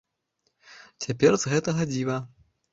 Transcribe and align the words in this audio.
Цяпер 1.07 1.33
з 1.45 1.53
гэтага 1.55 1.81
дзіва. 1.93 2.19